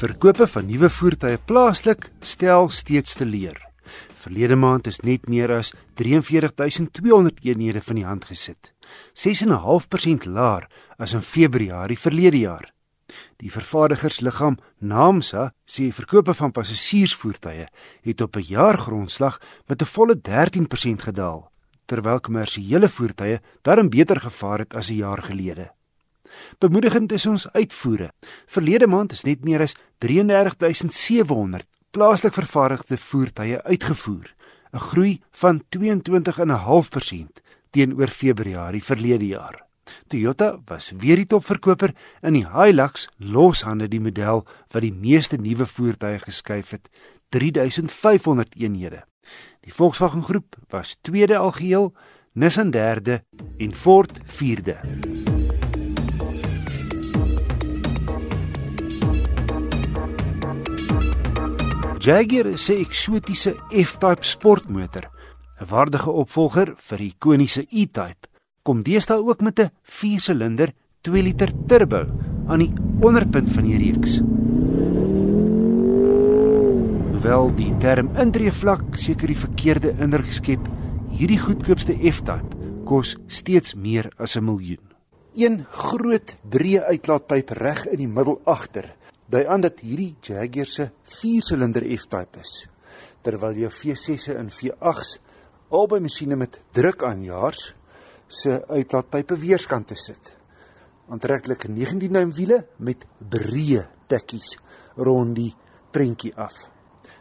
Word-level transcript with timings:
Verkope 0.00 0.46
van 0.48 0.64
nuwe 0.64 0.88
voertuie 0.88 1.36
plaaslik 1.44 2.06
stel 2.24 2.70
steeds 2.72 3.18
te 3.20 3.26
leer. 3.28 3.58
Verlede 4.22 4.56
maand 4.56 4.86
is 4.88 5.02
net 5.04 5.26
meer 5.28 5.52
as 5.52 5.74
43200 6.00 7.42
eenhede 7.44 7.82
van 7.84 7.98
die 7.98 8.06
hand 8.08 8.24
gesit. 8.24 8.70
6.5% 9.12 10.24
laer 10.24 10.64
as 10.96 11.12
in 11.12 11.20
Februarie 11.20 11.98
verlede 12.00 12.40
jaar. 12.40 12.70
Die 13.36 13.52
vervaardigersliggaam 13.52 14.56
Naamsa 14.78 15.50
sê 15.68 15.90
verkope 15.92 16.32
van 16.38 16.54
passasiersvoertuie 16.56 17.66
het 18.08 18.24
op 18.24 18.36
'n 18.40 18.48
jaargrondslag 18.56 19.36
met 19.68 19.82
'n 19.82 19.92
volle 19.96 20.16
13% 20.16 21.02
gedaal, 21.02 21.52
terwyl 21.84 22.20
kommersiële 22.20 22.88
voertuie 22.88 23.40
darm 23.62 23.90
beter 23.90 24.20
gevaar 24.20 24.58
het 24.58 24.74
as 24.74 24.88
'n 24.88 24.96
jaar 25.04 25.22
gelede. 25.22 25.68
Bemoedigend 26.58 27.12
is 27.12 27.26
ons 27.26 27.52
uitvoere. 27.52 28.10
Verlede 28.46 28.86
maand 28.86 29.12
is 29.12 29.22
net 29.22 29.44
meer 29.44 29.60
as 29.60 29.74
33700 29.98 31.66
plaaslik 31.90 32.34
vervaardigde 32.34 32.98
voertuie 32.98 33.62
uitgevoer, 33.62 34.34
'n 34.72 34.78
groei 34.78 35.20
van 35.30 35.62
22.5% 35.68 37.40
teenoor 37.70 38.08
Februarie 38.08 38.84
verlede 38.84 39.26
jaar. 39.26 39.66
Toyota 40.06 40.60
was 40.66 40.92
weer 40.98 41.16
die 41.16 41.26
topverkoper 41.26 41.94
in 42.22 42.32
die 42.32 42.46
Hilux 42.46 43.08
loshande 43.16 43.88
die 43.88 44.00
model 44.00 44.46
wat 44.70 44.82
die 44.82 44.94
meeste 44.94 45.36
nuwe 45.36 45.66
voertuie 45.66 46.18
geskuif 46.18 46.70
het, 46.70 46.88
3500 47.28 48.54
eenhede. 48.56 49.04
Die 49.60 49.74
Volkswagen 49.74 50.22
groep 50.22 50.56
was 50.68 50.96
tweede 51.02 51.36
algeheel, 51.36 51.92
Nissan 52.32 52.70
derde 52.70 53.24
en 53.58 53.74
Ford 53.74 54.20
vierde. 54.24 54.78
Jaguar 62.00 62.56
se 62.56 62.78
eksotiese 62.80 63.50
F-Type 63.68 64.24
sportmotor, 64.24 65.10
'n 65.60 65.66
waardige 65.68 66.10
opvolger 66.10 66.72
vir 66.76 66.98
die 66.98 67.12
ikoniese 67.12 67.66
E-Type, 67.68 68.28
kom 68.64 68.80
deesdae 68.80 69.20
ook 69.20 69.40
met 69.44 69.60
'n 69.60 69.70
4-silinder 69.84 70.72
2 71.02 71.22
liter 71.22 71.52
turbo 71.66 72.06
aan 72.48 72.58
die 72.58 72.72
onderpunt 73.04 73.50
van 73.52 73.64
die 73.64 73.76
reeks. 73.76 74.20
Hoewel 77.12 77.54
die 77.54 77.76
term 77.78 78.16
indreevlak 78.16 78.96
seker 78.96 79.26
die 79.26 79.42
verkeerde 79.44 79.94
indruk 80.00 80.32
skep, 80.32 80.68
hierdie 81.10 81.38
goedkoopste 81.38 81.92
F-Type 81.92 82.56
kos 82.84 83.16
steeds 83.26 83.74
meer 83.74 84.08
as 84.16 84.36
'n 84.36 84.44
miljoen. 84.44 84.88
Een 85.34 85.66
groot 85.70 86.36
breë 86.48 86.82
uitlaatpyp 86.88 87.50
reg 87.50 87.86
in 87.86 87.98
die 87.98 88.08
middel 88.08 88.40
agter 88.44 88.96
dui 89.30 89.46
aan 89.46 89.62
dat 89.62 89.80
hierdie 89.84 90.16
Jaguar 90.22 90.66
se 90.66 90.88
4-silinder 91.20 91.84
F-type 91.96 92.40
is. 92.42 92.54
Terwyl 93.22 93.60
jou 93.62 93.70
V6se 93.70 94.34
en 94.38 94.50
V8s 94.50 95.18
albei 95.70 96.00
masjiene 96.02 96.38
met 96.38 96.58
drukaanjaars 96.74 97.60
se 98.26 98.56
uitlaatpype 98.66 99.36
weerskante 99.38 99.94
sit. 99.94 100.32
Aantreklike 101.10 101.70
19 101.70 102.12
duim 102.12 102.32
wiele 102.34 102.64
met 102.78 103.06
breë 103.18 103.84
tekkies 104.10 104.56
rond 104.98 105.36
die 105.38 105.52
prentjie 105.94 106.32
af. 106.34 106.66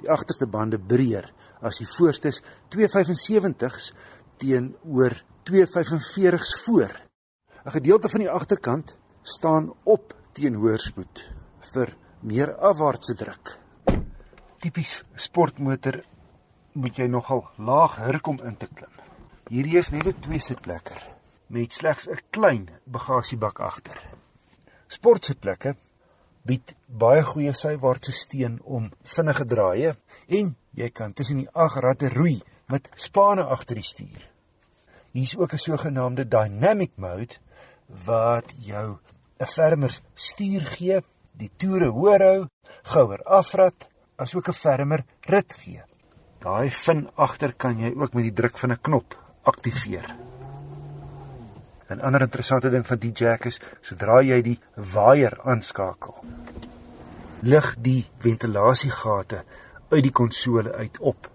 Die 0.00 0.08
agterste 0.12 0.48
bande 0.48 0.78
breër 0.80 1.28
as 1.60 1.82
die 1.82 1.88
voorstes 1.98 2.40
275s 2.72 3.90
teenoor 4.40 5.18
245s 5.48 6.54
voor. 6.64 6.92
'n 7.64 7.76
Gedeelte 7.76 8.08
van 8.08 8.20
die 8.20 8.30
agterkant 8.30 8.94
staan 9.22 9.72
op 9.84 10.14
teen 10.32 10.54
hoorspoed 10.54 11.39
vir 11.74 11.94
meer 12.20 12.54
afwaartse 12.56 13.14
druk. 13.14 13.56
Tipies 14.60 15.00
sportmotor 15.16 16.02
moet 16.72 16.98
jy 16.98 17.06
nogal 17.08 17.46
laag 17.58 17.96
hurk 18.04 18.28
om 18.28 18.40
in 18.44 18.56
te 18.56 18.68
klim. 18.68 18.92
Hierdie 19.50 19.78
is 19.78 19.90
net 19.90 20.06
'n 20.06 20.20
twee 20.20 20.38
sitplekker 20.38 21.00
met 21.48 21.72
slegs 21.72 22.08
'n 22.08 22.20
klein 22.30 22.68
bagasiebak 22.84 23.60
agter. 23.60 23.98
Sportsitplekke 24.86 25.76
bied 26.42 26.74
baie 26.86 27.22
goeie 27.22 27.54
sywaartse 27.54 28.12
steun 28.12 28.60
om 28.64 28.90
vinnige 29.02 29.44
draaie 29.44 29.96
en 30.28 30.56
jy 30.74 30.88
kan 30.90 31.12
tussen 31.12 31.38
die 31.38 31.52
ag 31.52 31.76
ratte 31.80 32.08
roei 32.08 32.40
met 32.68 32.88
spanne 32.96 33.44
agter 33.44 33.74
die 33.74 33.90
stuur. 33.92 34.22
Hier's 35.12 35.36
ook 35.36 35.52
'n 35.52 35.58
sogenaamde 35.58 36.24
dynamic 36.28 36.92
mode 36.96 37.34
wat 38.06 38.54
jou 38.58 38.98
'n 39.40 39.46
fermer 39.46 40.00
stuur 40.14 40.60
gee 40.60 41.02
die 41.32 41.50
toere 41.56 41.90
hoër 41.94 42.24
hou, 42.26 42.40
gouer 42.92 43.22
afrat, 43.24 43.88
asook 44.16 44.48
'n 44.48 44.60
fermer 44.62 45.04
rit 45.32 45.52
gee. 45.52 45.82
Daai 46.40 46.70
fin 46.70 47.08
agter 47.16 47.52
kan 47.52 47.78
jy 47.78 47.92
ook 47.96 48.14
met 48.14 48.24
die 48.24 48.32
druk 48.32 48.58
van 48.58 48.72
'n 48.72 48.80
knop 48.82 49.16
aktiveer. 49.42 50.16
'n 51.90 52.00
Ander 52.00 52.22
interessante 52.22 52.70
ding 52.70 52.86
van 52.86 52.98
die 52.98 53.12
jack 53.12 53.44
is, 53.44 53.60
sodra 53.80 54.22
jy 54.22 54.42
die 54.42 54.58
waier 54.74 55.40
aanskakel, 55.44 56.14
lig 57.42 57.76
die 57.78 58.06
ventilasiegate 58.18 59.44
uit 59.90 60.02
die 60.02 60.12
konsole 60.12 60.72
uit 60.72 60.98
op. 60.98 61.30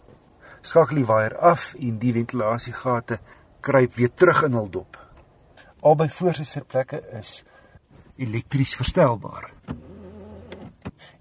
Skakel 0.62 0.95
die 0.95 1.06
waier 1.06 1.38
af 1.38 1.73
en 1.79 2.00
die 2.00 2.13
ventilasiegate 2.13 3.19
kruip 3.62 3.94
weer 3.95 4.13
terug 4.13 4.44
in 4.44 4.53
hul 4.53 4.69
dop. 4.69 4.97
Albei 5.81 6.09
voorste 6.09 6.44
sitplekke 6.44 7.01
is 7.19 7.44
elektries 8.17 8.75
verstelbaar 8.75 9.51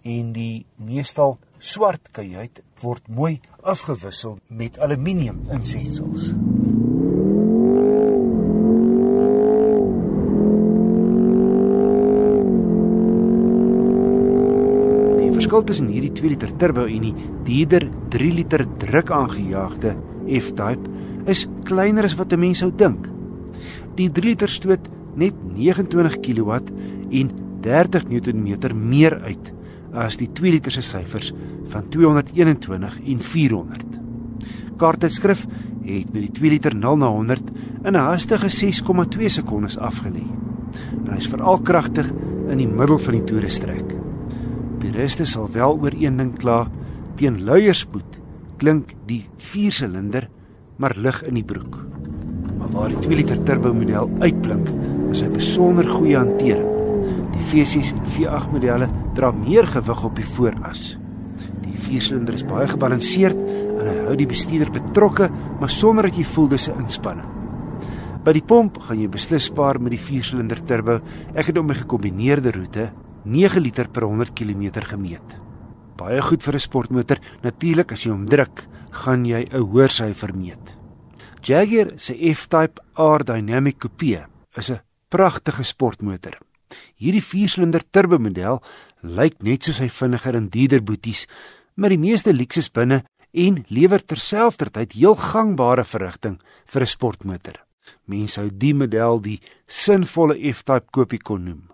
en 0.04 0.32
die 0.37 0.65
meestal 0.76 1.38
swart 1.65 2.10
kajuit 2.12 2.60
word 2.82 3.06
mooi 3.09 3.38
afgewissel 3.65 4.37
met 4.53 4.76
aluminium 4.84 5.41
insetsels. 5.54 6.28
Die 15.16 15.31
verskil 15.32 15.65
tussen 15.65 15.88
hierdie 15.88 16.12
2 16.12 16.34
liter 16.34 16.53
turbo 16.60 16.84
en 16.84 17.09
die 17.09 17.15
dierder 17.48 17.88
3 18.12 18.31
liter 18.42 18.66
druk 18.84 19.15
aangejaagde 19.16 19.97
F-type 20.41 20.92
is 21.32 21.47
kleiner 21.65 22.04
as 22.04 22.19
wat 22.21 22.32
'n 22.32 22.41
mens 22.41 22.60
sou 22.60 22.71
dink. 22.71 23.09
Die 23.97 24.10
3 24.12 24.28
liter 24.28 24.48
stoot 24.48 24.84
net 25.16 25.34
29 25.56 26.21
kW 26.21 26.60
en 27.10 27.31
30 27.62 28.09
Nm 28.10 28.76
meer 28.76 29.21
uit 29.25 29.54
as 29.94 30.19
die 30.21 30.28
2 30.32 30.56
liter 30.56 30.75
se 30.75 30.82
syfers 30.82 31.32
van 31.72 31.88
221 31.88 32.99
en 33.06 33.21
400. 33.21 33.99
Kaarttydskrif 34.81 35.47
het 35.84 36.12
met 36.12 36.27
die 36.27 36.32
2 36.41 36.50
liter 36.50 36.77
0 36.77 36.97
na 36.99 37.10
100 37.12 37.53
in 37.84 37.94
'n 37.94 38.06
hastige 38.09 38.50
6,2 38.50 39.28
sekondes 39.28 39.78
afgelê. 39.78 40.27
Hy 41.09 41.16
is 41.16 41.28
veral 41.28 41.60
kragtig 41.60 42.10
in 42.49 42.59
die 42.59 42.69
middel 42.69 42.99
van 42.99 43.12
die 43.12 43.25
toerestrek. 43.25 43.94
Puriste 44.78 45.25
sal 45.25 45.49
wel 45.53 45.78
oor 45.78 45.93
een 45.99 46.16
ding 46.16 46.38
kla, 46.38 46.71
teen 47.15 47.44
luier 47.44 47.75
spoed 47.75 48.19
klink 48.56 48.94
die 49.06 49.28
4-silinder 49.38 50.28
maar 50.77 50.94
lig 50.97 51.22
in 51.22 51.34
die 51.34 51.44
broek. 51.44 51.87
Maar 52.59 52.71
waar 52.71 52.88
die 52.88 52.99
2 52.99 53.16
liter 53.16 53.43
turbo 53.43 53.75
model 53.75 54.10
uitblink, 54.21 54.69
is 55.10 55.21
hy 55.21 55.28
besonder 55.28 55.88
goeie 55.88 56.16
hantering. 56.16 56.71
Die 57.34 57.44
V6 57.50 57.93
en 57.94 58.06
V8 58.15 58.53
modelle 58.53 58.88
dra 59.14 59.30
meer 59.32 59.66
gewig 59.66 60.04
op 60.04 60.16
die 60.16 60.26
vooras. 60.26 60.97
Die 61.62 61.78
viersilinder 61.78 62.34
is 62.34 62.47
baie 62.47 62.66
gebalanseerd 62.69 63.38
en 63.80 63.86
hy 63.86 63.97
hou 64.08 64.16
die 64.16 64.28
bestuurder 64.30 64.70
betrokke, 64.75 65.30
maar 65.60 65.70
sonder 65.70 66.08
dat 66.08 66.19
jy 66.19 66.25
voel 66.25 66.48
dis 66.48 66.69
'n 66.69 66.80
inspanning. 66.80 67.30
By 68.24 68.32
die 68.32 68.42
pomp 68.42 68.78
gaan 68.78 69.00
jy 69.00 69.08
beslis 69.08 69.50
spaar 69.50 69.80
met 69.80 69.91
die 69.91 70.00
viersilinder 70.00 70.62
turbo. 70.64 71.00
Ek 71.34 71.47
het 71.47 71.56
hom 71.56 71.66
by 71.66 71.74
gekombineerde 71.74 72.53
roete 72.53 72.92
9 73.24 73.60
liter 73.60 73.89
per 73.89 74.03
100 74.03 74.33
km 74.33 74.80
gemeet. 74.80 75.41
Baie 75.97 76.22
goed 76.22 76.42
vir 76.42 76.54
'n 76.54 76.60
sportmotor. 76.60 77.18
Natuurlik 77.42 77.92
as 77.92 78.04
jy 78.04 78.10
hom 78.10 78.27
druk, 78.27 78.66
gaan 78.91 79.24
jy 79.24 79.47
'n 79.50 79.60
hoër 79.60 79.91
syfer 79.91 80.34
meet. 80.34 80.77
Jaguar 81.42 81.92
se 81.97 82.15
F-Type 82.15 82.80
R 82.97 83.24
Dynamic 83.24 83.78
Coupe 83.78 84.27
is 84.56 84.71
'n 84.71 84.80
pragtige 85.09 85.62
sportmotor. 85.62 86.39
Hierdie 86.97 87.22
4-silinder 87.22 87.82
turbo 87.91 88.18
model 88.18 88.62
lyk 89.03 89.42
net 89.42 89.65
soos 89.65 89.78
hy 89.78 89.88
vinniger 89.88 90.34
en 90.34 90.48
dierder 90.48 90.82
boeties, 90.82 91.26
maar 91.76 91.91
die 91.91 92.00
meeste 92.00 92.32
luksus 92.32 92.72
binne 92.72 93.04
en 93.34 93.65
lewer 93.68 94.03
terselfdertyd 94.03 94.92
heel 94.94 95.15
gangbare 95.18 95.84
verrigting 95.84 96.41
vir 96.66 96.82
'n 96.82 96.86
sportmotor. 96.86 97.65
Mense 98.06 98.34
sou 98.34 98.50
die 98.50 98.74
model 98.74 99.21
die 99.21 99.41
sinvolle 99.66 100.53
F-type 100.53 100.86
kopie 100.91 101.18
kon 101.18 101.44
noem. 101.44 101.71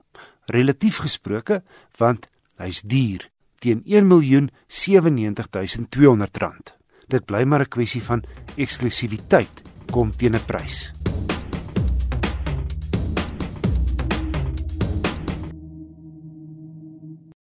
Relatief 0.50 0.98
gesproke, 0.98 1.62
want 1.98 2.28
hy's 2.58 2.82
duur 2.82 3.30
teen 3.60 3.82
1.097.200 3.84 6.38
rand. 6.42 6.74
Dit 7.08 7.26
bly 7.26 7.44
maar 7.44 7.60
'n 7.60 7.68
kwessie 7.68 8.02
van 8.02 8.24
eksklusiwiteit 8.56 9.62
kom 9.90 10.10
teen 10.10 10.34
'n 10.34 10.44
prys. 10.46 10.99